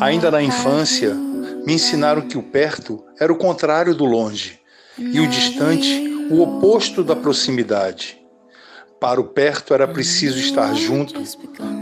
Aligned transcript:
Ainda 0.00 0.28
na 0.28 0.42
infância, 0.42 1.14
me 1.14 1.74
ensinaram 1.74 2.26
que 2.26 2.36
o 2.36 2.42
perto 2.42 3.04
era 3.20 3.32
o 3.32 3.38
contrário 3.38 3.94
do 3.94 4.04
longe 4.04 4.58
e 4.98 5.20
o 5.20 5.28
distante 5.28 6.26
o 6.30 6.42
oposto 6.42 7.04
da 7.04 7.14
proximidade. 7.14 8.20
Para 8.98 9.20
o 9.20 9.24
perto 9.24 9.72
era 9.72 9.86
preciso 9.86 10.38
estar 10.40 10.74
junto, 10.74 11.22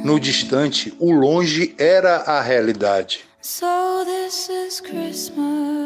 no 0.04 0.20
distante, 0.20 0.94
o 0.98 1.10
longe 1.10 1.74
era 1.78 2.16
a 2.16 2.42
realidade. 2.42 3.24
So 3.40 4.04
this 4.04 4.50
is 4.50 4.80
Christmas. 4.80 5.83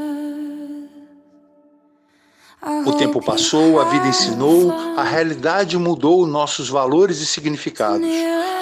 O 2.84 2.92
tempo 2.92 3.22
passou, 3.22 3.80
a 3.80 3.84
vida 3.84 4.08
ensinou, 4.08 4.72
a 4.96 5.02
realidade 5.02 5.78
mudou 5.78 6.26
nossos 6.26 6.68
valores 6.68 7.20
e 7.20 7.26
significados. 7.26 8.06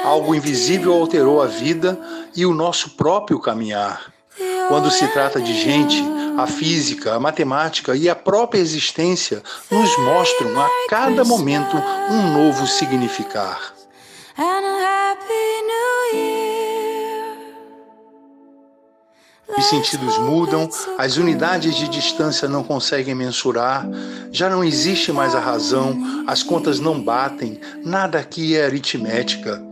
Algo 0.04 0.34
invisível 0.34 0.92
alterou 0.92 1.42
a 1.42 1.46
vida 1.46 1.98
e 2.34 2.44
o 2.44 2.54
nosso 2.54 2.90
próprio 2.90 3.40
caminhar. 3.40 4.12
Quando 4.68 4.90
se 4.90 5.06
trata 5.08 5.40
de 5.40 5.58
gente, 5.58 6.04
a 6.36 6.46
física, 6.46 7.14
a 7.14 7.20
matemática 7.20 7.96
e 7.96 8.08
a 8.08 8.14
própria 8.14 8.60
existência 8.60 9.42
nos 9.70 9.96
mostram 9.98 10.60
a 10.60 10.68
cada 10.88 11.24
momento 11.24 11.76
um 12.10 12.32
novo 12.32 12.66
significar. 12.66 13.74
And 14.38 14.42
a 14.42 15.12
happy 15.12 15.62
new 15.62 16.20
year. 16.20 16.45
Os 19.58 19.64
sentidos 19.66 20.18
mudam, 20.18 20.68
as 20.98 21.16
unidades 21.16 21.74
de 21.74 21.88
distância 21.88 22.48
não 22.48 22.62
conseguem 22.62 23.14
mensurar, 23.14 23.88
já 24.30 24.50
não 24.50 24.62
existe 24.62 25.12
mais 25.12 25.34
a 25.34 25.40
razão, 25.40 26.24
as 26.26 26.42
contas 26.42 26.78
não 26.78 27.00
batem, 27.00 27.58
nada 27.84 28.18
aqui 28.18 28.56
é 28.56 28.64
aritmética. 28.66 29.62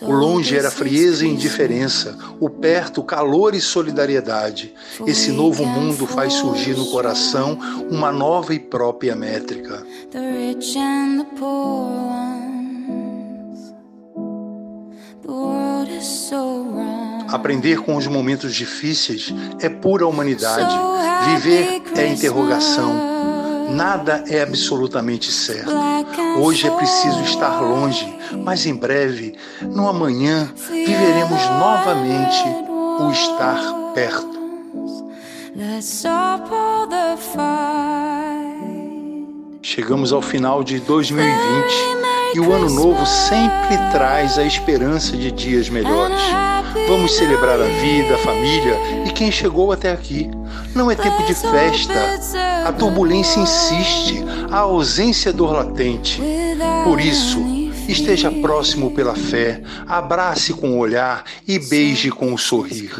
O 0.00 0.12
longe 0.12 0.56
era 0.56 0.70
frieza 0.70 1.26
e 1.26 1.30
indiferença, 1.30 2.16
o 2.38 2.48
perto, 2.48 3.02
calor 3.02 3.54
e 3.54 3.60
solidariedade. 3.60 4.74
Esse 5.06 5.32
novo 5.32 5.64
mundo 5.64 6.06
faz 6.06 6.34
surgir 6.34 6.76
no 6.76 6.86
coração 6.86 7.58
uma 7.90 8.12
nova 8.12 8.54
e 8.54 8.58
própria 8.58 9.16
métrica. 9.16 9.84
The 15.22 15.28
world 15.28 15.88
is 15.88 16.04
so. 16.04 16.81
Aprender 17.32 17.80
com 17.80 17.96
os 17.96 18.06
momentos 18.06 18.54
difíceis 18.54 19.32
é 19.58 19.68
pura 19.68 20.06
humanidade. 20.06 20.74
Viver 21.26 21.82
é 21.96 22.06
interrogação. 22.08 23.10
Nada 23.70 24.22
é 24.28 24.42
absolutamente 24.42 25.32
certo. 25.32 25.72
Hoje 26.38 26.66
é 26.66 26.70
preciso 26.70 27.22
estar 27.22 27.58
longe, 27.60 28.06
mas 28.44 28.66
em 28.66 28.74
breve, 28.74 29.34
no 29.62 29.88
amanhã, 29.88 30.52
viveremos 30.70 31.40
novamente 31.58 32.44
o 33.00 33.10
estar 33.10 33.60
perto. 33.94 34.42
Chegamos 39.62 40.12
ao 40.12 40.20
final 40.20 40.62
de 40.62 40.80
2020 40.80 42.11
e 42.34 42.40
o 42.40 42.52
ano 42.52 42.70
novo 42.70 43.04
sempre 43.06 43.76
traz 43.90 44.38
a 44.38 44.44
esperança 44.44 45.16
de 45.16 45.30
dias 45.30 45.68
melhores. 45.68 46.20
Vamos 46.88 47.14
celebrar 47.16 47.60
a 47.60 47.66
vida, 47.66 48.14
a 48.14 48.18
família 48.18 48.76
e 49.06 49.10
quem 49.10 49.30
chegou 49.30 49.72
até 49.72 49.92
aqui. 49.92 50.30
Não 50.74 50.90
é 50.90 50.94
tempo 50.94 51.22
de 51.24 51.34
festa. 51.34 52.20
A 52.66 52.72
turbulência 52.72 53.40
insiste, 53.40 54.24
a 54.50 54.58
ausência 54.58 55.32
dor 55.32 55.52
latente. 55.52 56.22
Por 56.84 57.00
isso, 57.00 57.40
esteja 57.88 58.30
próximo 58.30 58.92
pela 58.92 59.14
fé, 59.14 59.60
abrace 59.86 60.54
com 60.54 60.72
o 60.72 60.78
olhar 60.78 61.24
e 61.46 61.58
beije 61.58 62.10
com 62.10 62.32
o 62.32 62.38
sorrir. 62.38 62.92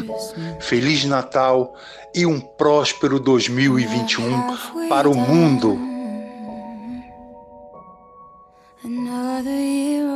Feliz 0.59 1.05
Natal 1.05 1.75
e 2.13 2.25
um 2.25 2.39
próspero 2.39 3.19
2021 3.19 4.87
para 4.87 5.09
o 5.09 5.15
mundo. 5.15 5.92
Another 8.85 9.49
year 9.49 10.12